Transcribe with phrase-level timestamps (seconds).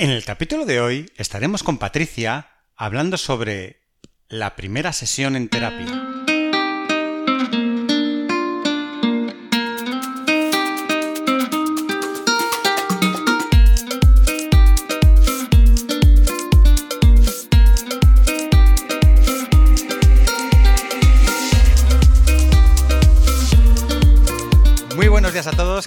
[0.00, 3.82] En el capítulo de hoy estaremos con Patricia hablando sobre
[4.28, 6.17] la primera sesión en terapia.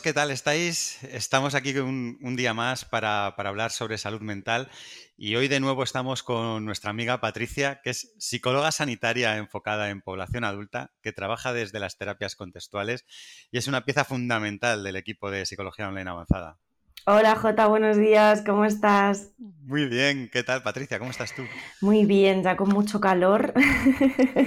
[0.01, 1.03] ¿Qué tal estáis?
[1.03, 4.69] Estamos aquí un, un día más para, para, hablar sobre salud mental
[5.15, 10.01] y hoy de nuevo estamos con nuestra amiga Patricia, que es psicóloga sanitaria enfocada en
[10.01, 13.05] población adulta, que trabaja desde las terapias contextuales
[13.51, 16.57] y es una pieza fundamental del equipo de Psicología Online Avanzada.
[17.07, 19.33] Hola Jota, buenos días, ¿cómo estás?
[19.39, 20.99] Muy bien, ¿qué tal Patricia?
[20.99, 21.41] ¿Cómo estás tú?
[21.81, 23.53] Muy bien, ya con mucho calor.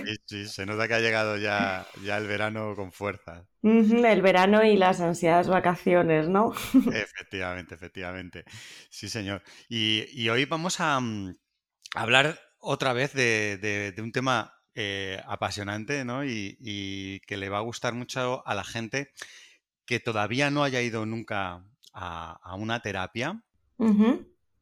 [0.05, 3.45] Sí, sí, se nota que ha llegado ya, ya el verano con fuerza.
[3.63, 6.53] El verano y las ansiadas vacaciones, ¿no?
[6.93, 8.45] Efectivamente, efectivamente.
[8.89, 9.43] Sí, señor.
[9.69, 11.35] Y, hoy vamos a, mm,
[11.97, 16.25] hablar otra vez de, un tema eh, apasionante, ¿no?
[16.25, 19.11] Y, y que le va a gustar mucho a la gente
[19.87, 21.65] que todavía no haya ido nunca
[21.95, 23.43] a, una terapia,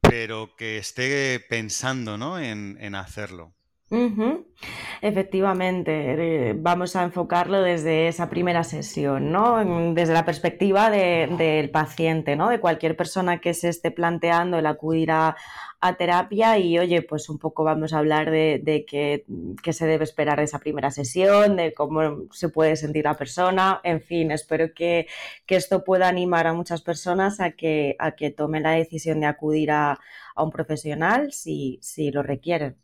[0.01, 2.39] pero que esté pensando ¿no?
[2.39, 3.55] en, hacerlo.
[5.03, 9.93] Efectivamente, eh, vamos a enfocarlo desde esa primera sesión, ¿no?
[9.95, 12.49] Desde la perspectiva del paciente, ¿no?
[12.49, 15.37] De cualquier persona que se esté planteando el acudir a,
[15.99, 19.25] terapia y oye, pues un poco vamos a hablar de, qué,
[19.73, 24.01] se debe esperar de esa primera sesión, de cómo se puede sentir la persona, en
[24.01, 25.09] fin, espero que,
[25.49, 29.73] esto pueda animar a muchas personas a que, a que tomen la decisión de acudir
[29.73, 29.99] a,
[30.37, 32.77] un profesional si, si lo requieren.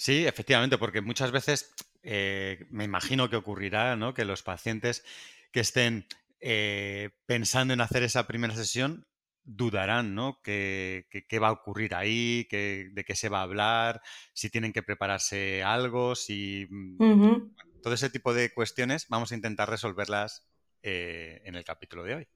[0.00, 4.14] Sí, efectivamente, porque muchas veces eh, me imagino que ocurrirá, ¿no?
[4.14, 5.04] Que los pacientes
[5.52, 6.06] que estén
[6.40, 9.06] eh, pensando en hacer esa primera sesión
[9.44, 10.40] dudarán, ¿no?
[10.42, 11.04] ¿Qué,
[11.38, 12.48] va a ocurrir ahí?
[12.50, 14.00] ¿De qué se va a hablar?
[14.32, 16.66] Si tienen que prepararse algo, si...
[16.70, 17.50] Mm,
[17.82, 20.48] todo ese tipo de cuestiones vamos a intentar resolverlas
[20.82, 22.28] eh, en el capítulo de hoy.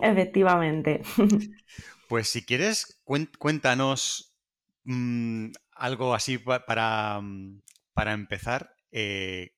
[0.00, 1.02] efectivamente.
[2.08, 3.02] Pues si quieres,
[3.38, 4.36] cuéntanos
[4.84, 7.62] mm, algo así para, mm,
[7.92, 8.74] para empezar.
[8.90, 9.54] Eh,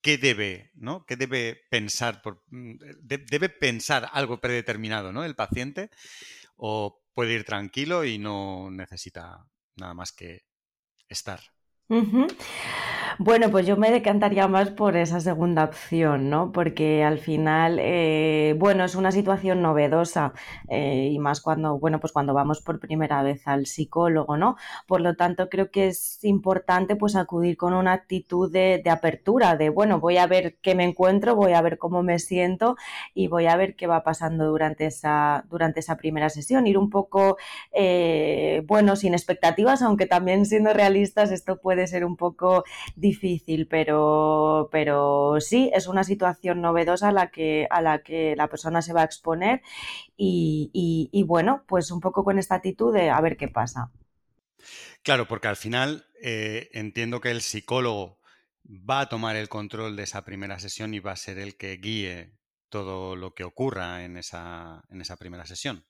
[0.00, 1.06] ¿Qué debe, ¿no?
[1.06, 2.22] ¿Qué debe pensar?
[2.22, 5.24] Por, debe pensar algo predeterminado, ¿no?
[5.24, 5.90] El paciente
[6.56, 9.46] o puede ir tranquilo y no necesita
[9.76, 10.44] nada más que
[11.08, 11.40] estar.
[13.18, 16.52] Bueno, pues yo me decantaría más por esa segunda opción, ¿no?
[16.52, 20.32] Porque al final, eh, bueno, es una situación novedosa
[20.68, 24.56] eh, y más cuando, bueno, pues cuando vamos por primera vez al psicólogo, ¿no?
[24.86, 29.68] Por lo tanto, creo que es importante pues acudir con una actitud de, apertura, de,
[29.68, 32.76] bueno, voy a ver qué me encuentro, voy a ver cómo me siento
[33.14, 36.66] y voy a ver qué va pasando durante esa, durante esa primera sesión.
[36.66, 37.36] Ir un poco,
[37.72, 42.64] eh, bueno, sin expectativas, aunque también siendo realistas esto puede ser un poco
[43.02, 48.48] difícil, pero, pero sí, es una situación novedosa a la que, a la, que la
[48.48, 49.60] persona se va a exponer
[50.16, 53.90] y, bueno, pues un poco con esta actitud de a ver qué pasa.
[55.02, 58.20] Claro, porque al final eh, entiendo que el psicólogo
[58.64, 61.76] va a tomar el control de esa primera sesión y va a ser el que
[61.76, 62.32] guíe
[62.68, 65.84] todo lo que ocurra en esa, en esa primera sesión.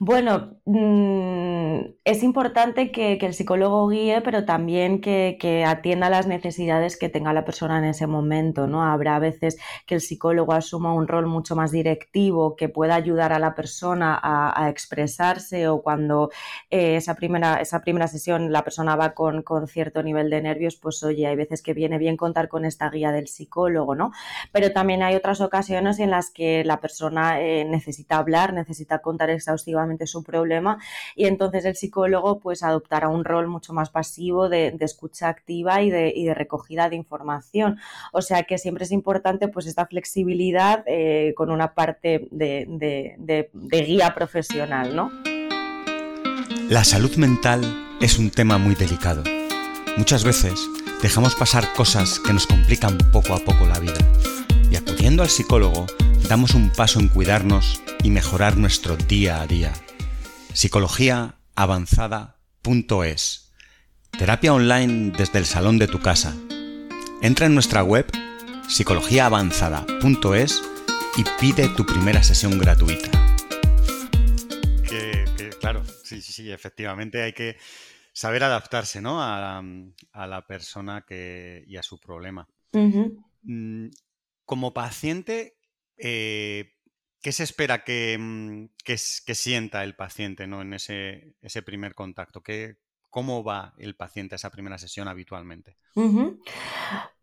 [0.00, 7.08] Bueno, mm, es importante que, el psicólogo guíe, pero también que, atienda las necesidades que
[7.08, 8.84] tenga la persona en ese momento, ¿no?
[8.84, 9.56] Habrá veces
[9.86, 14.18] que el psicólogo asuma un rol mucho más directivo, que pueda ayudar a la persona
[14.22, 16.30] a, expresarse o cuando
[16.70, 21.02] eh, esa, primera, esa primera sesión la persona va con, cierto nivel de nervios, pues
[21.02, 24.12] oye, hay veces que viene bien contar con esta guía del psicólogo, ¿no?
[24.52, 29.30] Pero también hay otras ocasiones en las que la persona eh, necesita hablar, necesita contar
[29.30, 30.78] exhaustivamente su problema
[31.14, 35.90] y entonces el psicólogo pues adoptará un rol mucho más pasivo de, escucha activa y
[35.90, 37.78] de, recogida de información.
[38.12, 43.50] O sea que siempre es importante pues esta flexibilidad eh, con una parte de,
[43.86, 45.10] guía profesional, ¿no?
[46.68, 47.62] La salud mental
[48.00, 49.22] es un tema muy delicado.
[49.96, 50.68] Muchas veces
[51.02, 53.98] dejamos pasar cosas que nos complican poco a poco la vida.
[54.70, 55.86] Y acudiendo al psicólogo,
[56.28, 59.72] damos un paso en cuidarnos y mejorar nuestro día a día.
[60.52, 63.52] Psicologiaavanzada.es
[64.16, 66.36] Terapia online desde el salón de tu casa.
[67.22, 68.06] Entra en nuestra web
[68.68, 70.62] psicologiaavanzada.es
[71.16, 73.10] y pide tu primera sesión gratuita.
[75.60, 77.56] claro, sí, sí, sí, efectivamente hay que
[78.12, 79.22] saber adaptarse ¿no?
[79.22, 79.62] a,
[80.12, 82.46] la persona que, y a su problema.
[82.72, 83.86] Mm,
[84.44, 85.56] como paciente,
[85.96, 86.73] eh,
[87.24, 90.60] ¿qué se espera que, mm, que, sienta el paciente ¿no?
[90.60, 92.42] en ese, ese primer contacto?
[92.42, 92.76] ¿Qué,
[93.08, 95.78] ¿Cómo va el paciente a esa primera sesión habitualmente?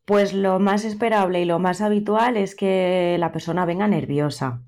[0.06, 4.64] Pues lo más esperable y lo más habitual es que la persona venga nerviosa.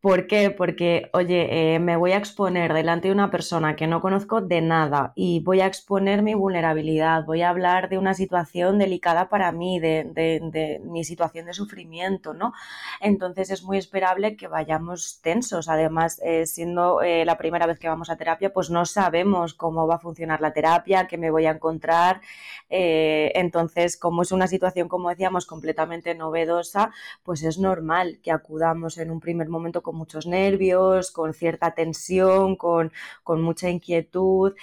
[0.00, 0.52] ¿Por qué?
[0.52, 4.60] Porque, oye, eh, me voy a exponer delante de una persona que no conozco de
[4.60, 9.50] nada y voy a exponer mi vulnerabilidad, voy a hablar de una situación delicada para
[9.50, 12.52] mí, de, mi situación de sufrimiento, ¿no?
[13.00, 15.68] Entonces es muy esperable que vayamos tensos.
[15.68, 19.88] Además, eh, siendo eh, la primera vez que vamos a terapia, pues no sabemos cómo
[19.88, 22.20] va a funcionar la terapia, qué me voy a encontrar.
[22.68, 26.92] entonces, como es una situación, como decíamos, completamente novedosa,
[27.24, 32.56] pues es normal que acudamos en un primer momento con muchos nervios, con cierta tensión,
[32.56, 32.92] con,
[33.24, 34.54] con mucha inquietud.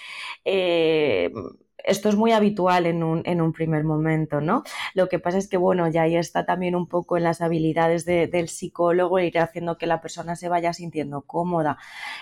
[0.46, 1.32] Eh,
[1.86, 4.64] esto es muy habitual en un, en un, primer momento, ¿no?
[4.94, 8.06] Lo que pasa es que, bueno, ya ahí está también un poco en las habilidades
[8.06, 11.78] del psicólogo ir haciendo que la persona se vaya sintiendo cómoda.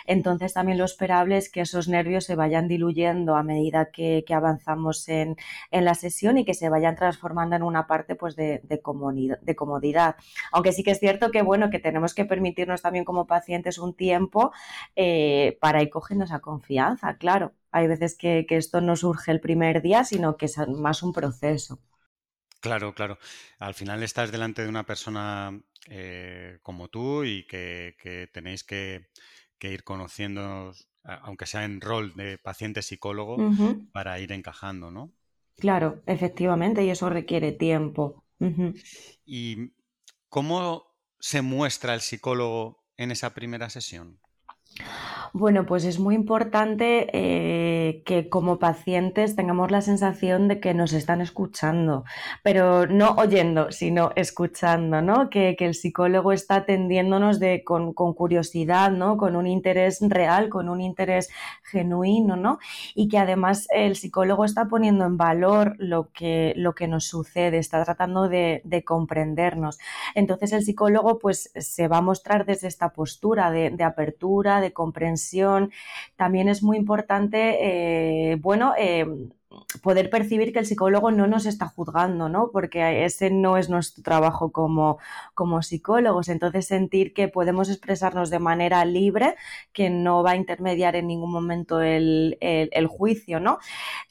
[0.05, 5.07] Entonces, también lo esperable es que esos nervios se vayan diluyendo a medida que, avanzamos
[5.09, 5.37] en,
[5.71, 10.15] la sesión y que se vayan transformando en una parte, pues, de, de, comodidad,
[10.51, 13.93] Aunque sí que es cierto que, bueno, que tenemos que permitirnos también como pacientes un
[13.95, 14.51] tiempo
[14.95, 19.81] eh, para ir cogiendo esa confianza, claro hay veces que, esto no surge el primer
[19.81, 21.79] día, sino que es más un proceso.
[22.61, 23.17] Claro, claro.
[23.59, 25.59] Al final estás delante de una persona
[25.89, 29.09] eh, como tú y que, tenéis que,
[29.59, 30.73] ir conociendo,
[31.03, 33.37] aunque sea en rol de paciente psicólogo,
[33.91, 35.11] para ir encajando, ¿no?
[35.57, 38.23] Claro, efectivamente, y eso requiere tiempo.
[39.25, 39.71] ¿Y
[40.29, 40.85] cómo
[41.19, 44.19] se muestra el psicólogo en esa primera sesión?
[45.35, 50.93] Bueno, pues es muy importante eh, que como pacientes tengamos la sensación de que nos
[50.93, 52.03] están escuchando,
[52.43, 55.31] pero no oyendo, sino escuchando, ¿no?
[55.31, 59.17] Que, el psicólogo está atendiéndonos de, con, curiosidad, ¿no?
[59.17, 61.29] Con un interés real, con un interés
[61.63, 62.59] genuino, ¿no?
[62.93, 67.57] Y que además el psicólogo está poniendo en valor lo que, lo que nos sucede,
[67.57, 69.79] está tratando de, comprendernos.
[70.13, 74.73] Entonces el psicólogo pues se va a mostrar desde esta postura de, de apertura, de
[74.73, 75.22] comprensión.
[76.15, 79.05] También es muy importante, eh, bueno, eh,
[79.81, 82.49] poder percibir que el psicólogo no nos está juzgando, ¿no?
[82.51, 84.99] Porque ese no es nuestro trabajo como,
[85.33, 86.29] como psicólogos.
[86.29, 89.35] Entonces, sentir que podemos expresarnos de manera libre,
[89.71, 92.37] que no va a intermediar en ningún momento el,
[92.87, 93.59] juicio, ¿no?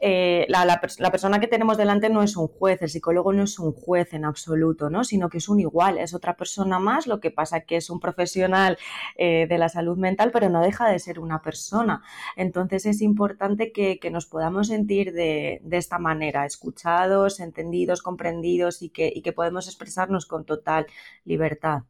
[0.00, 0.80] Eh, la,
[1.10, 4.24] persona que tenemos delante no es un juez, el psicólogo no es un juez en
[4.24, 5.04] absoluto, ¿no?
[5.04, 8.00] Sino que es un igual, es otra persona más, lo que pasa que es un
[8.00, 8.78] profesional
[9.16, 12.02] eh, de la salud mental, pero no deja de ser una persona.
[12.36, 15.31] Entonces, es importante que nos podamos sentir de
[15.62, 20.86] de, esta manera, escuchados, entendidos, comprendidos y que, que podemos expresarnos con total
[21.24, 21.82] libertad.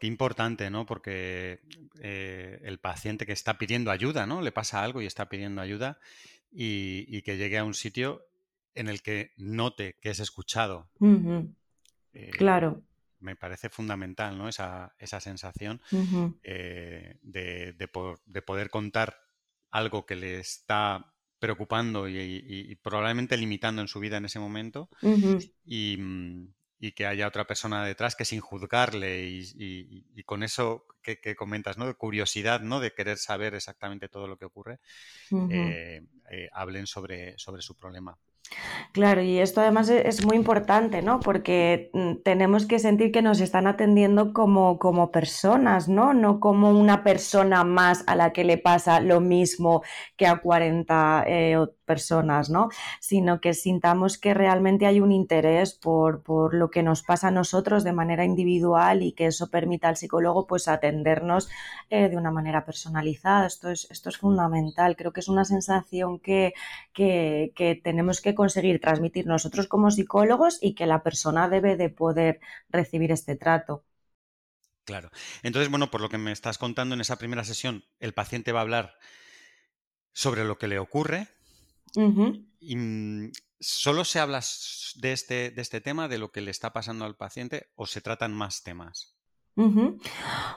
[0.00, 0.86] qué importante, ¿no?
[0.86, 1.60] Porque
[2.00, 4.42] eh, el paciente que está pidiendo ayuda, ¿no?
[4.42, 5.98] Le pasa algo y está pidiendo ayuda
[6.50, 8.26] y, que llegue a un sitio
[8.74, 10.88] en el que note que es escuchado.
[12.12, 12.82] Eh, claro.
[13.20, 14.48] Me parece fundamental, ¿no?
[14.48, 15.80] Esa, sensación
[16.42, 19.18] eh, de, de, poder contar
[19.70, 25.36] algo que le está preocupando y, probablemente limitando en su vida en ese momento mm,
[25.64, 31.86] y, que haya otra persona detrás que sin juzgarle y, con eso que, comentas, ¿no?
[31.86, 32.80] De curiosidad, ¿no?
[32.80, 34.80] De querer saber exactamente todo lo que ocurre,
[35.50, 38.18] eh, eh, hablen sobre, sobre su problema.
[38.92, 41.20] Claro, y esto además e-, es muy importante, ¿no?
[41.20, 46.14] Porque mm, tenemos que sentir que nos están atendiendo como, como personas, ¿no?
[46.14, 49.82] No como una persona más a la que le pasa lo mismo
[50.16, 52.68] que a 40 eh, personas, ¿no?
[53.00, 57.30] Sino que sintamos que realmente hay un interés por, por, lo que nos pasa a
[57.30, 61.48] nosotros de manera individual y que eso permita al psicólogo pues atendernos
[61.90, 63.46] eh, de una manera personalizada.
[63.46, 64.96] Esto es, esto es fundamental.
[64.96, 66.54] Creo que es una sensación que,
[66.92, 71.88] que, que tenemos que conseguir transmitir nosotros como psicólogos y que la persona debe de
[71.88, 73.84] poder recibir este trato.
[74.84, 75.10] Claro.
[75.42, 78.60] Entonces, bueno, por lo que me estás contando en esa primera sesión, el paciente va
[78.60, 78.94] a hablar
[80.12, 81.28] sobre lo que le ocurre.
[82.60, 84.40] Y mm, solo se habla
[84.96, 88.00] de este, de este tema, de lo que le está pasando al paciente, o se
[88.00, 89.16] tratan más temas.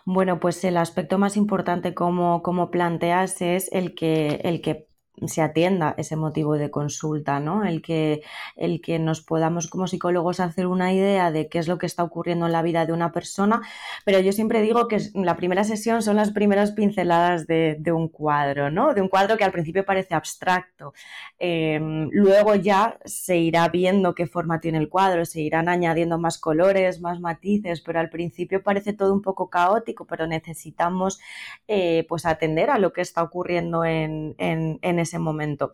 [0.05, 4.88] Bueno, pues el aspecto más importante como, como planteas es el que, el que
[5.27, 7.65] se atienda ese motivo de consulta, ¿no?
[7.65, 8.21] El que,
[8.55, 12.03] el que nos podamos como psicólogos hacer una idea de qué es lo que está
[12.03, 13.61] ocurriendo en la vida de una persona,
[14.05, 18.69] pero yo siempre digo que la primera sesión son las primeras pinceladas de, un cuadro,
[18.69, 18.93] ¿no?
[18.93, 20.93] De un cuadro que al principio parece abstracto.
[21.39, 26.38] Em, luego ya se irá viendo qué forma tiene el cuadro, se irán añadiendo más
[26.38, 31.19] colores, más matices, pero al principio parece todo un poco caótico, pero necesitamos
[31.67, 35.73] eh, pues atender a lo que está ocurriendo en, en, en ese momento.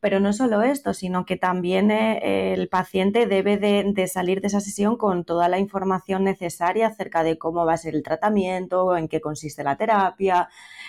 [0.00, 4.60] Pero no solo esto, sino que también eh, el paciente debe de, salir de esa
[4.60, 9.08] sesión con toda la información necesaria acerca de cómo va a ser el tratamiento, en
[9.08, 10.48] qué consiste la terapia,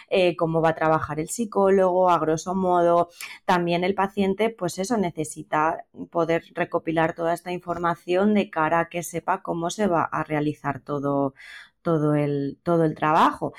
[0.09, 3.09] eh, cómo va a trabajar el psicólogo, a grosso modo.
[3.45, 9.03] También el paciente, pues eso, necesita poder recopilar toda esta información de cara a que
[9.03, 11.33] sepa cómo se va a realizar todo,
[11.83, 13.53] todo el, todo el trabajo.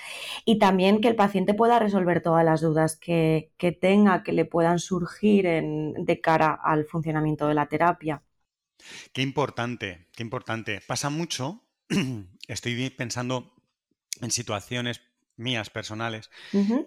[0.44, 4.78] Y también que el paciente pueda resolver todas las dudas que, tenga, que le puedan
[4.80, 8.22] surgir de cara al funcionamiento de la terapia.
[9.12, 10.80] Qué importante, qué importante.
[10.86, 11.62] Pasa mucho,
[12.48, 13.54] estoy pensando
[14.20, 15.00] en situaciones
[15.36, 16.30] mías personales,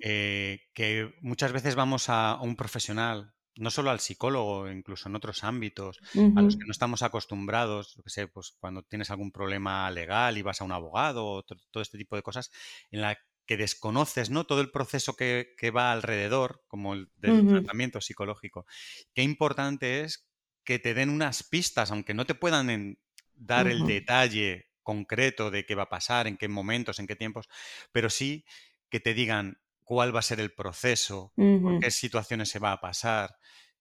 [0.01, 5.43] eh, que muchas veces vamos a un profesional no solo al psicólogo, incluso en otros
[5.43, 5.99] ámbitos,
[6.35, 10.41] a los que no estamos acostumbrados, que sé, pues cuando tienes algún problema legal y
[10.41, 12.51] vas a un abogado, o todo este tipo de cosas,
[12.91, 14.45] en la que desconoces ¿no?
[14.45, 18.65] todo el proceso que, va alrededor, como el del tratamiento psicológico.
[19.13, 20.27] Qué importante es
[20.63, 22.99] que te den unas pistas, aunque no te puedan
[23.33, 27.47] dar el detalle concreto de qué va a pasar, en qué momentos, en qué tiempos,
[27.91, 28.45] pero sí
[28.89, 32.81] que te digan, cuál va a ser el proceso, por qué situaciones se va a
[32.81, 33.37] pasar,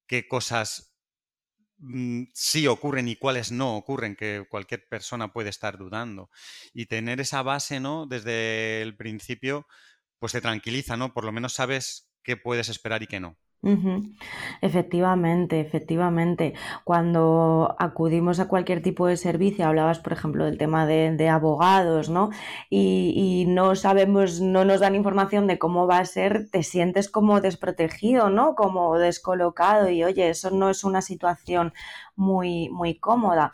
[0.06, 0.94] qué cosas
[1.78, 6.30] mm, sí ocurren y cuáles no ocurren, que cualquier persona puede estar dudando.
[6.72, 8.06] Y tener esa base, ¿no?
[8.06, 9.66] Desde el principio,
[10.20, 11.12] pues te tranquiliza, ¿no?
[11.12, 13.36] Por lo menos sabes qué puedes esperar y qué no.
[14.60, 16.54] Efectivamente, efectivamente.
[16.84, 22.30] Cuando acudimos a cualquier tipo de servicio, hablabas, por ejemplo, del tema de, abogados, ¿no?
[22.70, 27.40] Y, no sabemos, no nos dan información de cómo va a ser, te sientes como
[27.40, 28.54] desprotegido, ¿no?
[28.54, 31.72] Como descolocado y oye, eso no es una situación
[32.16, 33.52] muy, muy cómoda.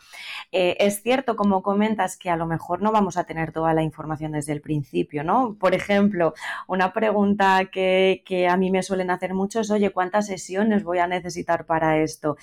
[0.51, 3.83] Eh, es cierto, como comentas, que a lo mejor no vamos a tener toda la
[3.83, 5.55] información desde el principio, ¿no?
[5.59, 6.33] Por ejemplo,
[6.67, 10.99] una pregunta que, que a mí me suelen hacer mucho es, oye, ¿cuántas sesiones voy
[10.99, 12.37] a necesitar para esto?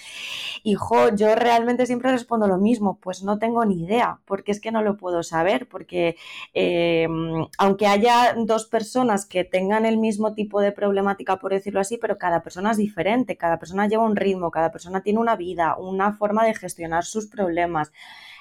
[0.62, 4.72] Hijo, yo realmente siempre respondo lo mismo, pues no tengo ni idea, porque es que
[4.72, 6.16] no lo puedo saber, porque
[6.54, 11.98] em, aunque haya dos personas que tengan el mismo tipo de problemática, por decirlo así,
[11.98, 15.76] pero cada persona es diferente, cada persona lleva un ritmo, cada persona tiene una vida,
[15.76, 17.92] una forma de gestionar sus problemas.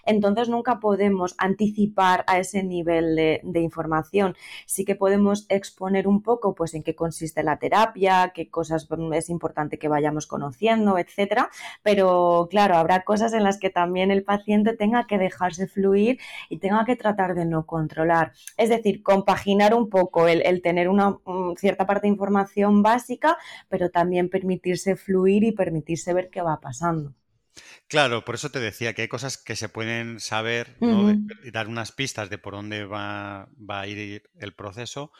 [0.05, 4.35] Entonces nunca podemos anticipar a ese nivel de, información.
[4.65, 9.29] Sí que podemos exponer un poco pues en qué consiste la terapia, qué cosas es
[9.29, 11.49] importante que vayamos conociendo, etcétera.
[11.83, 16.57] Pero claro, habrá cosas en las que también el paciente tenga que dejarse fluir y
[16.59, 18.33] tenga que tratar de no controlar.
[18.57, 21.17] Es decir, compaginar un poco el, el tener una
[21.57, 27.13] cierta parte de información básica, pero también permitirse fluir y permitirse ver qué va pasando.
[27.87, 30.77] Claro, por eso te decía que hay cosas que se pueden saber
[31.43, 35.11] y dar unas pistas de por dónde va, a ir el proceso,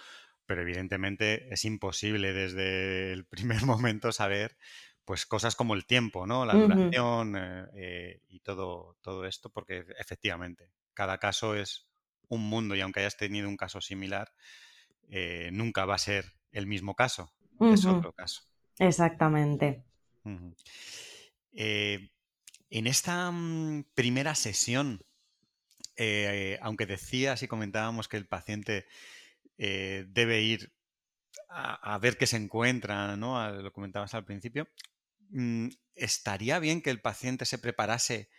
[0.45, 4.57] pero evidentemente es imposible desde el primer momento saber
[5.05, 6.45] pues cosas como el tiempo, ¿no?
[6.45, 11.87] La duración eh, eh, y todo, todo esto, porque efectivamente cada caso es
[12.27, 14.31] un mundo y aunque hayas tenido un caso similar,
[15.09, 18.43] eh, nunca va a ser el mismo caso, es otro caso.
[18.77, 19.83] Exactamente.
[22.69, 25.03] En esta mm, primera sesión,
[25.95, 28.85] eh, aunque decías y comentábamos que el paciente
[29.57, 30.71] eh, debe ir
[31.49, 33.51] a, ver qué se encuentra, ¿no?
[33.51, 34.67] lo comentabas al principio,
[35.31, 38.29] mm, ¿estaría bien que el paciente se preparase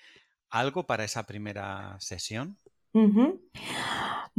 [0.49, 2.57] algo para esa primera sesión?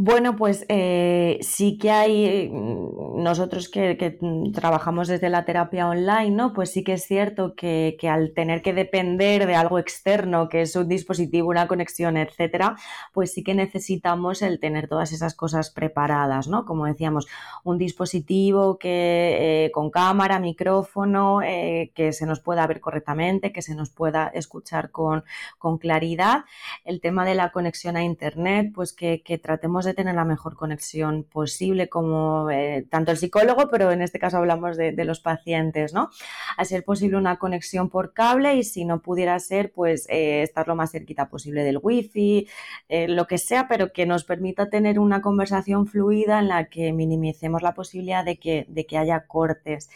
[0.03, 4.17] Bueno, pues eh, sí que hay, mm, nosotros que,
[4.53, 6.53] trabajamos desde la terapia online, ¿no?
[6.53, 10.75] Pues sí que es cierto que, al tener que depender de algo externo, que es
[10.75, 12.77] un dispositivo, una conexión, etcétera,
[13.13, 16.65] pues sí que necesitamos el tener todas esas cosas preparadas, ¿no?
[16.65, 17.27] Como decíamos,
[17.63, 23.61] un dispositivo que eh, con cámara, micrófono, eh, que se nos pueda ver correctamente, que
[23.61, 25.25] se nos pueda escuchar con,
[25.59, 26.45] con claridad.
[26.85, 30.55] El tema de la conexión a internet, pues que, que tratemos de tener la mejor
[30.55, 35.91] conexión posible como eh, tanto el psicólogo, pero en este caso hablamos de, los pacientes,
[35.91, 36.11] ¿no?
[36.55, 40.67] A ser posible una conexión por cable y si no pudiera ser, pues eh, estar
[40.67, 42.47] lo más cerquita posible del wifi,
[42.89, 46.93] eh, lo que sea, pero que nos permita tener una conversación fluida en la que
[46.93, 49.89] minimicemos la posibilidad de que, de que haya cortes.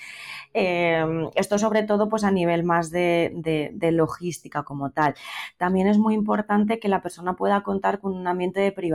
[1.36, 5.14] esto sobre todo pues a nivel más de, de logística como tal.
[5.58, 8.95] También es muy importante que la persona pueda contar con un ambiente de privacidad.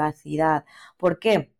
[0.98, 1.52] ¿Por qué?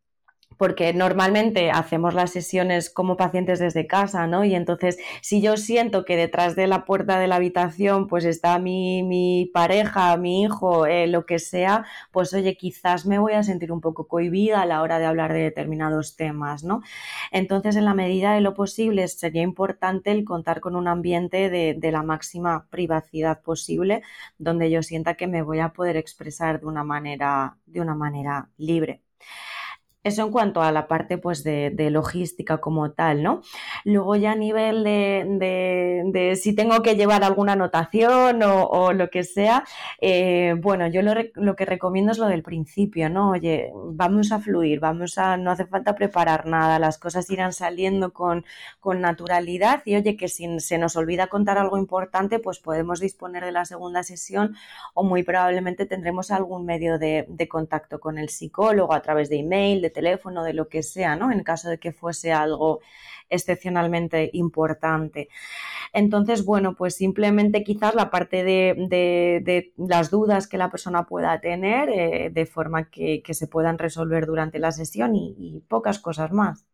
[0.61, 4.45] Porque normalmente hacemos las sesiones como pacientes desde casa, ¿no?
[4.45, 8.59] Y entonces, si yo siento que detrás de la puerta de la habitación pues está
[8.59, 13.73] mi, pareja, mi hijo, eh, lo que sea, pues oye, quizás me voy a sentir
[13.73, 16.83] un poco cohibida a la hora de hablar de determinados temas, ¿no?
[17.33, 21.75] Entonces, en la medida de lo posible, sería importante el contar con un ambiente de,
[21.75, 24.02] de la máxima privacidad posible,
[24.37, 28.50] donde yo sienta que me voy a poder expresar de una manera, de una manera
[28.59, 29.00] libre.
[30.02, 33.42] Eso en cuanto a la parte pues, de, logística como tal, ¿no?
[33.85, 39.64] Luego ya a nivel de, si tengo que llevar alguna anotación o, lo que sea,
[40.00, 43.33] eh, bueno, yo lo, que recomiendo es lo del principio, ¿no?
[43.33, 48.14] Oye, vamos a fluir, vamos a, no hace falta preparar nada, las cosas irán saliendo
[48.14, 48.47] con,
[49.00, 53.52] naturalidad y oye, que si se nos olvida contar algo importante, pues podemos disponer de
[53.52, 54.57] la segunda sesión
[54.95, 59.83] o muy probablemente tendremos algún medio de, contacto con el psicólogo a través de email,
[59.83, 61.30] de teléfono, de lo que sea, ¿no?
[61.30, 62.80] En caso de que fuese algo
[63.30, 65.28] excepcionalmente importante.
[65.92, 71.88] Entonces, bueno, pues simplemente quizás la parte de, las dudas que la persona pueda tener
[71.88, 76.66] eh, de forma que, se puedan resolver durante la sesión y, pocas cosas más.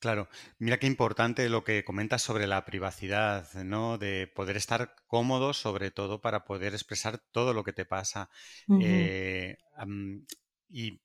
[0.00, 0.28] Claro,
[0.58, 3.98] mira qué importante lo que comentas sobre la privacidad, ¿no?
[3.98, 8.30] De poder estar cómodo, sobre todo para poder expresar todo lo que te pasa.
[8.80, 9.56] Eh,
[10.68, 11.00] y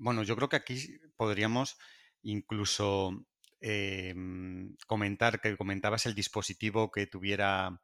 [0.00, 1.76] bueno, yo creo que aquí podríamos
[2.22, 3.26] incluso
[3.60, 7.80] em, comentar que comentabas el dispositivo que tuviera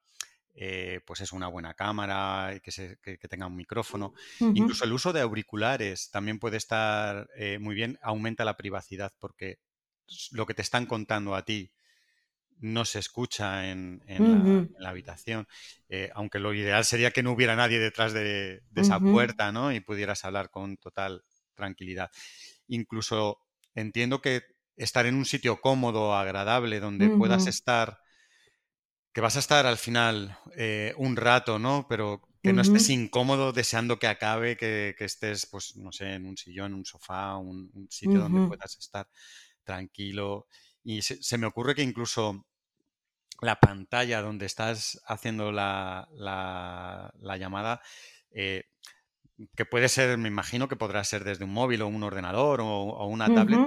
[0.54, 2.96] eh, pues es una buena cámara y que, se,
[3.28, 4.14] tenga un micrófono.
[4.40, 9.58] Incluso el uso de auriculares también puede estar eh, muy bien, aumenta la privacidad porque
[10.32, 11.70] lo que te están contando a ti
[12.58, 14.02] no se escucha en,
[14.78, 15.46] la, habitación.
[15.88, 19.72] Eh, aunque lo ideal sería que no hubiera nadie detrás de, de esa puerta, ¿no?
[19.72, 21.24] Y pudieras hablar con total
[21.60, 22.10] tranquilidad.
[22.68, 23.38] Incluso
[23.74, 24.42] entiendo que
[24.76, 27.98] estar en un sitio cómodo, agradable, donde puedas estar,
[29.12, 31.86] que vas a estar al final eh, un rato, ¿no?
[31.88, 36.38] Pero que no estés incómodo deseando que acabe, que, estés, pues, no sé, en un
[36.38, 39.06] sillón, un sofá, un, sitio donde puedas estar
[39.62, 40.46] tranquilo.
[40.82, 42.46] Y se, me ocurre que incluso
[43.42, 46.08] la pantalla donde estás haciendo la,
[47.38, 47.82] llamada,
[48.30, 48.64] eh,
[49.56, 53.06] que puede ser, me imagino que podrá ser desde un móvil o un ordenador o,
[53.06, 53.60] una tablet,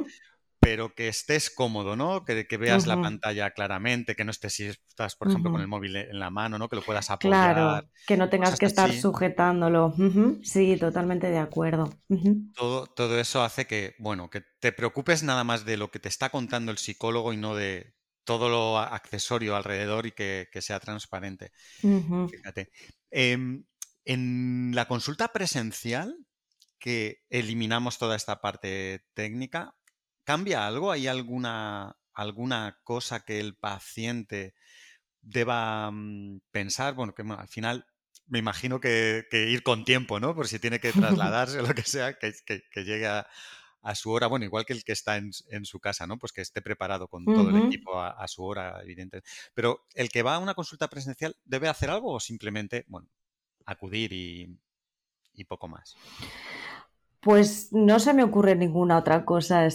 [0.60, 2.24] pero que estés cómodo, ¿no?
[2.24, 5.96] Que, veas la pantalla claramente, que no estés si estás, por ejemplo, con el móvil
[5.96, 6.70] en la mano, ¿no?
[6.70, 7.56] Que lo puedas apoyar.
[7.56, 9.94] Claro, que no tengas que estar sujetándolo.
[10.42, 11.90] Sí, totalmente de acuerdo.
[12.56, 16.10] todo, todo eso hace que, bueno, que te preocupes nada más de lo que te
[16.10, 21.52] está contando el psicólogo y no de todo lo accesorio alrededor y que, sea transparente.
[21.82, 22.70] Fíjate.
[23.12, 23.64] Em,
[24.06, 26.18] en la consulta presencial,
[26.80, 29.76] que eliminamos toda esta parte técnica,
[30.26, 30.92] ¿cambia algo?
[30.92, 34.54] ¿Hay alguna, alguna cosa que el paciente
[35.22, 36.94] deba mm, pensar?
[36.94, 37.86] Bueno, que al final
[38.28, 40.36] me imagino que, ir con tiempo, ¿no?
[40.36, 40.92] Por si tiene que
[41.32, 42.34] trasladarse o lo que sea, que,
[42.76, 43.26] llegue a,
[43.96, 45.32] su hora, bueno, igual que el que está en,
[45.66, 46.18] su casa, ¿no?
[46.18, 49.22] Pues que esté preparado con todo el equipo a, a, su hora, evidente.
[49.54, 53.10] Pero el que va a una consulta presencial, ¿debe hacer algo o simplemente, bueno,
[53.66, 55.96] acudir y, poco más.
[57.24, 59.66] Pues no se me ocurre ninguna otra cosa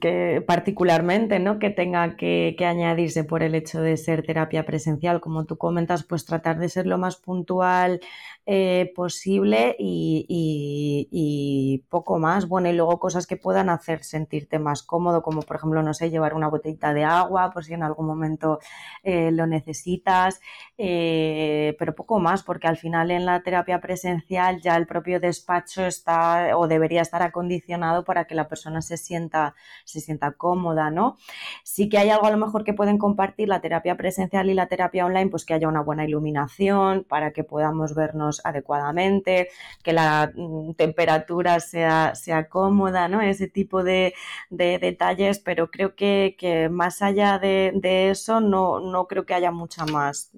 [0.00, 1.58] que particularmente ¿no?
[1.58, 5.20] que tenga que, añadirse por el hecho de ser terapia presencial.
[5.20, 8.00] Como tú comentas, pues tratar de ser lo más puntual
[8.46, 12.48] eh, posible y, poco más.
[12.48, 16.10] Bueno, y luego cosas que puedan hacer sentirte más cómodo, como por ejemplo, no sé,
[16.10, 18.60] llevar una botellita de agua por si en algún momento
[19.02, 20.40] eh, lo necesitas,
[20.78, 25.84] eh, pero poco más, porque al final en la terapia presencial ya el propio despacho
[25.84, 29.54] está o debería estar acondicionado para que la persona se sienta,
[29.84, 31.16] se sienta cómoda, ¿no?
[31.64, 34.66] Sí que hay algo a lo mejor que pueden compartir la terapia presencial y la
[34.68, 39.48] terapia online, pues que haya una buena iluminación para que podamos vernos adecuadamente,
[39.82, 43.20] que la mm, temperatura sea, sea cómoda, ¿no?
[43.20, 44.14] Ese tipo de,
[44.50, 49.84] detalles, pero creo que, más allá de, de eso no, no creo que haya mucha
[49.86, 50.30] más,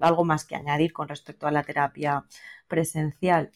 [0.00, 2.24] algo más que añadir con respecto a la terapia
[2.68, 3.50] presencial.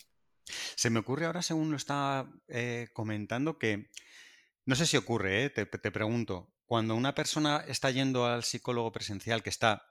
[0.77, 3.91] Se me ocurre ahora, según lo estaba eh, comentando, que
[4.67, 9.43] no sé si ocurre, eh, te, pregunto, cuando una persona está yendo al psicólogo presencial
[9.43, 9.87] que está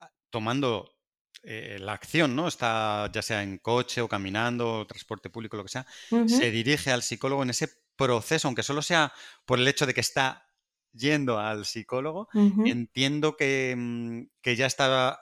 [0.00, 0.94] ah, tomando
[1.42, 2.48] eh, la acción, ¿no?
[2.48, 5.86] Está ya sea en coche o caminando, o transporte público, lo que sea,
[6.26, 9.12] se dirige al psicólogo en ese proceso, aunque solo sea
[9.44, 10.46] por el hecho de que está
[10.92, 12.28] yendo al psicólogo,
[12.64, 15.18] entiendo que, mm, que, ya está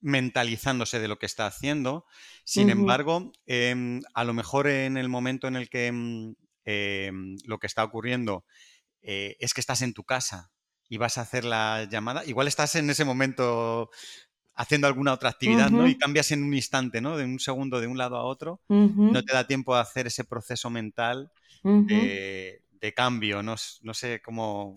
[0.00, 2.04] mentalizándose de lo que está haciendo.
[2.44, 7.58] Sin embargo, em, a lo mejor en el momento en el que mm, em, lo
[7.58, 8.44] que está ocurriendo
[9.02, 10.50] eh, es que estás en tu casa
[10.88, 13.90] y vas a hacer la llamada, igual estás en ese momento
[14.54, 15.86] haciendo alguna otra actividad, ¿no?
[15.86, 17.16] Y cambias en un instante, ¿no?
[17.16, 20.24] De un segundo de un lado a otro, no te da tiempo a hacer ese
[20.24, 21.30] proceso mental
[21.62, 22.62] de
[22.94, 24.74] cambio, no, no sé cómo...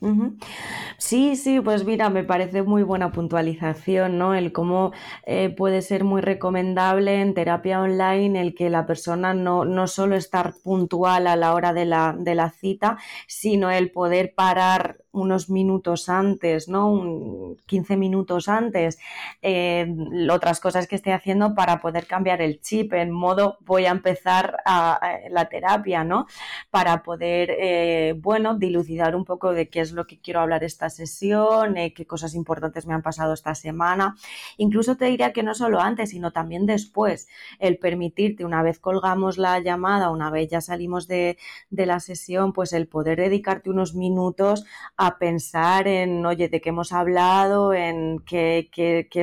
[0.97, 4.35] Sí, sí, pues mira, me parece muy buena puntualización, ¿no?
[4.35, 4.91] El cómo
[5.25, 10.15] eh, puede ser muy recomendable en terapia online el que la persona no, no solo
[10.15, 15.49] estar puntual a la hora de la, de la cita, sino el poder parar unos
[15.49, 16.91] minutos antes, ¿no?
[16.91, 18.99] Un 15 minutos antes,
[19.41, 19.87] eh,
[20.31, 24.57] otras cosas que esté haciendo para poder cambiar el chip en modo voy a empezar
[24.65, 26.27] la terapia, ¿no?
[26.69, 30.89] Para poder, eh, bueno, dilucidar un poco de qué es lo que quiero hablar esta
[30.89, 34.15] sesión, eh, qué cosas importantes me han pasado esta semana.
[34.57, 37.27] Incluso te diría que no solo antes, sino también después,
[37.59, 41.37] el permitirte, una vez colgamos la llamada, una vez ya salimos de,
[41.69, 44.65] de la sesión, pues el poder dedicarte unos minutos
[45.01, 48.69] a pensar en, oye, de qué hemos hablado, en qué,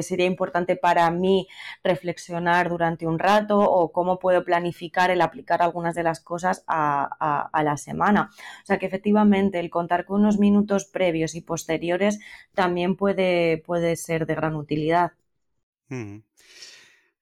[0.01, 1.49] sería importante para mí
[1.85, 7.51] reflexionar durante un rato o cómo puedo planificar el aplicar algunas de las cosas a,
[7.63, 8.31] la semana.
[8.63, 12.21] O sea que efectivamente el contar con unos minutos previos y posteriores
[12.55, 15.13] también puede, puede ser de gran utilidad.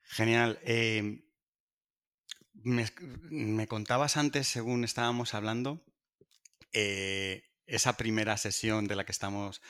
[0.05, 0.61] Genial.
[0.63, 1.25] Eh,
[2.63, 5.83] me, contabas antes, según estábamos hablando,
[6.73, 9.63] eh, esa primera sesión de la que estamos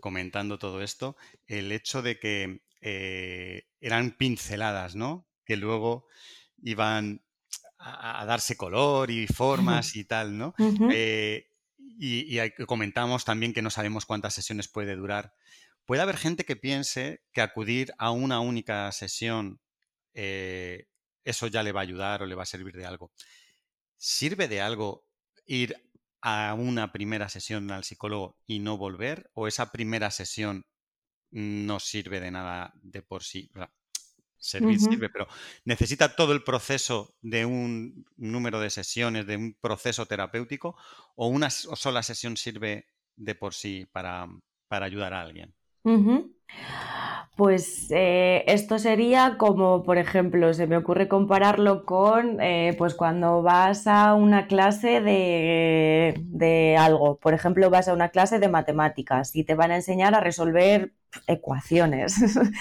[0.00, 5.26] comentando todo esto, el hecho de que eh, eran pinceladas, ¿no?
[5.44, 6.06] Que luego
[6.62, 7.24] iban
[7.78, 10.54] a, darse color y formas y tal, ¿no?
[10.90, 15.34] Eh, y, comentamos también que no sabemos cuántas sesiones puede durar.
[15.84, 19.60] Puede haber gente que piense que acudir a una única sesión,
[20.14, 20.86] eh,
[21.24, 23.12] eso ya le va a ayudar o le va a servir de algo.
[23.96, 25.06] ¿Sirve de algo
[25.46, 25.76] ir
[26.22, 29.30] a una primera sesión al psicólogo y no volver?
[29.34, 30.64] ¿O esa primera sesión
[31.30, 33.50] no sirve de nada de por sí?
[34.42, 35.28] servir sirve, pero
[35.64, 40.76] necesita todo el proceso de un número de sesiones, de un proceso terapéutico,
[41.14, 44.28] o una sola sesión sirve de por sí para,
[44.68, 45.54] ayudar a alguien.
[47.36, 53.42] Pues eh, esto sería como, por ejemplo, se me ocurre compararlo con eh, pues cuando
[53.42, 57.16] vas a una clase de, de, algo.
[57.18, 60.92] Por ejemplo, vas a una clase de matemáticas y te van a enseñar a resolver
[61.26, 62.16] ecuaciones.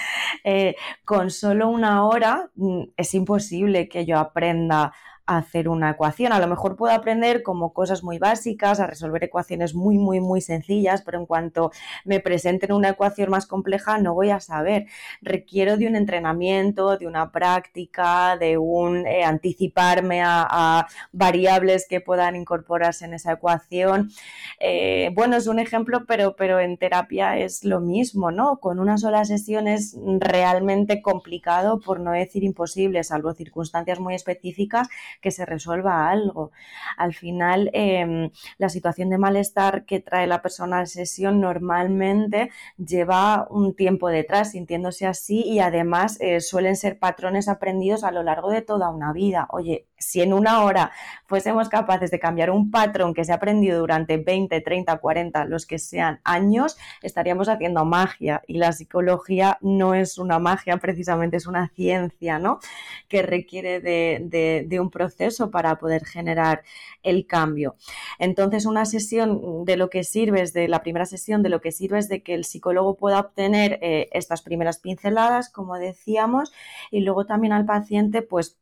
[0.44, 4.92] Eh, con solo una hora mm, es imposible que yo aprenda
[5.38, 6.34] hacer una ecuación.
[6.34, 10.42] A lo mejor puedo aprender como cosas muy básicas, a resolver ecuaciones muy, muy, muy
[10.42, 11.72] sencillas, pero en cuanto
[12.06, 14.88] me presenten una ecuación más compleja no voy a saber.
[15.22, 22.36] Requiero de un entrenamiento, de una práctica, de un eh, anticiparme a, variables que puedan
[22.36, 24.12] incorporarse en esa ecuación.
[24.60, 28.58] Eh, bueno, es un ejemplo, pero, pero en terapia es lo mismo, ¿no?
[28.58, 34.88] Con una sola sesión es realmente complicado, por no decir imposible, salvo circunstancias muy específicas
[35.22, 36.52] que se resuelva algo.
[36.98, 43.48] Al final, em, la situación de malestar que trae la persona a sesión normalmente lleva
[43.50, 48.50] un tiempo detrás sintiéndose así y además eh, suelen ser patrones aprendidos a lo largo
[48.52, 49.48] de toda una vida.
[49.52, 50.92] Oye, si en una hora
[51.26, 55.66] fuésemos capaces de cambiar un patrón que se ha aprendido durante 20, 30, 40, los
[55.66, 61.48] que sean años, estaríamos haciendo magia y la psicología no es una magia, precisamente es
[61.48, 62.60] una ciencia, ¿no?
[63.08, 66.64] Que requiere de, un proceso para poder generar
[67.04, 67.76] el cambio.
[68.20, 71.72] Entonces, una sesión de lo que sirve es de la primera sesión de lo que
[71.72, 76.52] sirve es de que el psicólogo pueda obtener eh, estas primeras pinceladas, como decíamos,
[76.90, 78.61] y luego también al paciente, pues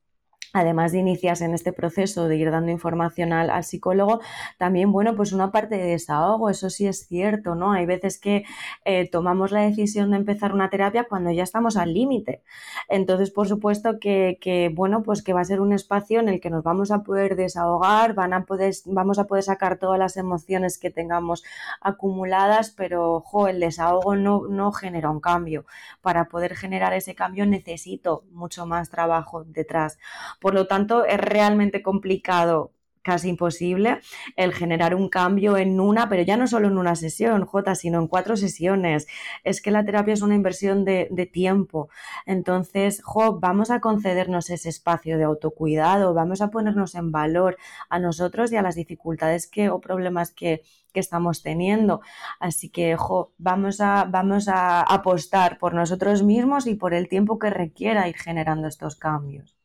[0.53, 4.19] además de iniciarse en este proceso de ir dando información al, psicólogo,
[4.57, 7.71] también, bueno, pues una parte de desahogo, eso sí es cierto, ¿no?
[7.71, 8.45] Hay veces que
[8.85, 12.41] eh, tomamos la decisión de empezar una terapia cuando ya estamos al límite.
[12.87, 16.49] Entonces, por supuesto que, bueno, pues que va a ser un espacio en el que
[16.49, 20.77] nos vamos a poder desahogar, van a poder, vamos a poder sacar todas las emociones
[20.77, 21.43] que tengamos
[21.81, 25.65] acumuladas, pero, el desahogo no, no genera un cambio.
[26.01, 29.97] Para poder generar ese cambio necesito mucho más trabajo detrás
[30.39, 34.01] Por lo tanto, es realmente complicado casi imposible
[34.35, 37.99] el generar un cambio en una, pero ya no solo en una sesión, J, sino
[37.99, 39.07] en cuatro sesiones.
[39.43, 41.89] Es que la terapia es una inversión de, tiempo.
[42.25, 47.57] Entonces, jo, vamos a concedernos ese espacio de autocuidado, vamos a ponernos en valor
[47.89, 52.01] a nosotros y a las dificultades que, o problemas que, que estamos teniendo.
[52.39, 57.37] Así que, jo, vamos a, vamos a apostar por nosotros mismos y por el tiempo
[57.39, 59.58] que requiera ir generando estos cambios.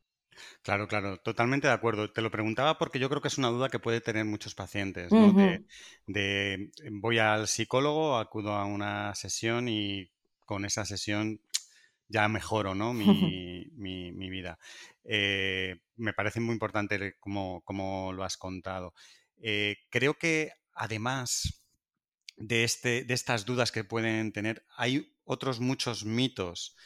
[0.63, 2.11] Claro, claro, totalmente de acuerdo.
[2.13, 5.13] Te lo preguntaba porque yo creo que es una duda que puede tener muchos pacientes,
[5.13, 5.33] ¿no?
[6.07, 10.11] de, voy al psicólogo, acudo a una sesión y
[10.45, 11.41] con esa sesión
[12.09, 12.93] ya mejoro, ¿no?
[13.75, 14.59] Mi, mi, vida.
[15.05, 18.95] Eh, me parece muy importante como, como lo has contado.
[19.41, 21.63] Eh, creo que además
[22.37, 26.77] de, este, de estas dudas que pueden tener, hay otros muchos mitos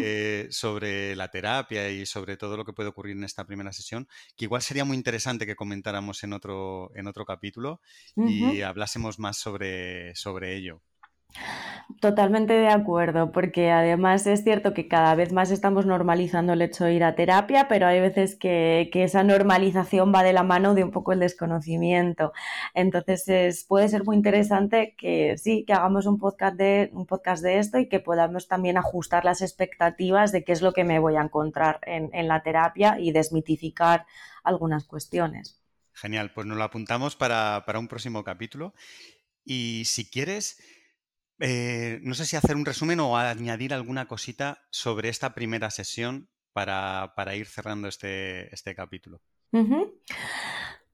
[0.00, 4.08] eh, sobre la terapia y sobre todo lo que puede ocurrir en esta primera sesión,
[4.36, 7.80] que igual sería muy interesante que comentáramos en otro, en otro capítulo
[8.16, 10.82] y hablásemos más sobre, sobre ello.
[12.00, 16.84] Totalmente de acuerdo, porque además es cierto que cada vez más estamos normalizando el hecho
[16.84, 20.82] de ir a terapia, pero hay veces que, esa normalización va de la mano de
[20.82, 22.32] un poco el desconocimiento.
[22.72, 27.58] Entonces puede ser muy interesante que sí, que hagamos un podcast, de, un podcast de
[27.58, 31.16] esto y que podamos también ajustar las expectativas de qué es lo que me voy
[31.16, 34.06] a encontrar en, en la terapia y desmitificar
[34.42, 35.60] algunas cuestiones.
[35.92, 38.74] Genial, pues nos lo apuntamos para, para un próximo capítulo.
[39.44, 40.58] Y si quieres,
[41.46, 46.30] eh, no sé si hacer un resumen o añadir alguna cosita sobre esta primera sesión
[46.54, 49.20] para, ir cerrando este, este capítulo.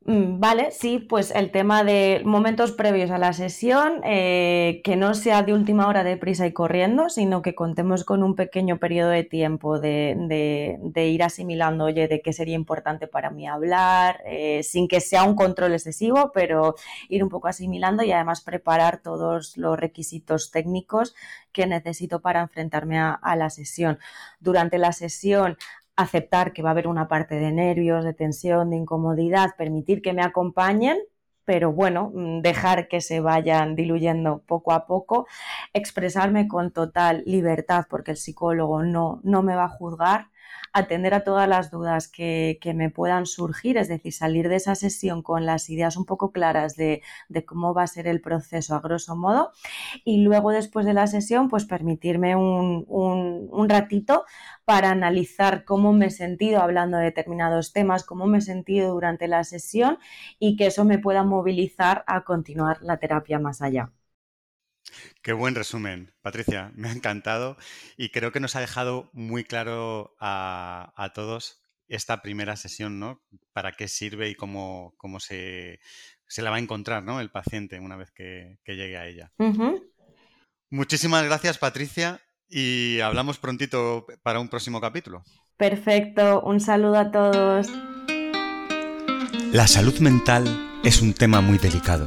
[0.07, 5.43] Vale, sí, pues el tema de momentos previos a la sesión, eh, que no sea
[5.43, 9.25] de última hora de prisa y corriendo, sino que contemos con un pequeño periodo de
[9.25, 15.01] tiempo de, ir asimilando, oye, de qué sería importante para mí hablar, eh, sin que
[15.01, 16.77] sea un control excesivo, pero
[17.09, 21.15] ir un poco asimilando y además preparar todos los requisitos técnicos
[21.53, 23.99] que necesito para enfrentarme a la sesión.
[24.41, 25.59] Durante la sesión
[26.03, 30.13] aceptar que va a haber una parte de nervios, de tensión, de incomodidad, permitir que
[30.13, 30.99] me acompañen,
[31.45, 35.27] pero bueno, mm, dejar que se vayan diluyendo poco a poco,
[35.73, 40.27] expresarme con total libertad porque el psicólogo no, no me va a juzgar
[40.73, 45.23] atender a todas las dudas que, me puedan surgir, es decir, salir de esa sesión
[45.23, 47.03] con las ideas un poco claras de,
[47.47, 49.53] cómo va a ser el proceso a grosso modo
[50.05, 54.25] y luego después de la sesión pues permitirme un, un ratito
[54.65, 59.29] para analizar cómo me he sentido hablando de determinados temas, cómo me he sentido durante
[59.29, 59.99] la sesión
[60.39, 63.91] y que eso me pueda movilizar a continuar la terapia más allá.
[65.23, 67.57] Qué buen resumen, Patricia, me ha encantado
[67.97, 73.23] y creo que nos ha dejado muy claro a, todos esta primera sesión, ¿no?
[73.53, 75.81] Para qué sirve y cómo, cómo se,
[76.37, 77.21] la va a encontrar, ¿no?
[77.21, 79.33] El paciente una vez que, llegue a ella.
[80.71, 85.23] Muchísimas gracias, Patricia, y hablamos prontito para un próximo capítulo.
[85.57, 87.69] Perfecto, un saludo a todos.
[89.53, 92.07] La salud mental es un tema muy delicado.